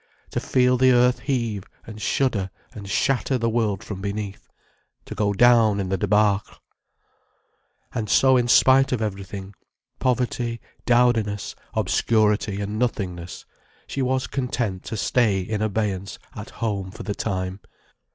To 0.31 0.39
feel 0.39 0.77
the 0.77 0.91
earth 0.93 1.19
heave 1.19 1.65
and 1.85 2.01
shudder 2.01 2.49
and 2.73 2.89
shatter 2.89 3.37
the 3.37 3.51
world 3.51 3.83
from 3.83 4.01
beneath. 4.01 4.49
To 5.05 5.13
go 5.13 5.31
down 5.31 5.79
in 5.79 5.89
the 5.89 5.97
débâcle. 5.99 6.57
And 7.93 8.09
so, 8.09 8.35
in 8.35 8.47
spite 8.47 8.91
of 8.91 8.99
everything, 9.03 9.53
poverty, 9.99 10.59
dowdiness, 10.87 11.53
obscurity, 11.75 12.61
and 12.61 12.79
nothingness, 12.79 13.45
she 13.85 14.01
was 14.01 14.25
content 14.25 14.81
to 14.85 14.97
stay 14.97 15.39
in 15.39 15.61
abeyance 15.61 16.17
at 16.35 16.49
home 16.49 16.89
for 16.89 17.03
the 17.03 17.13
time. 17.13 17.59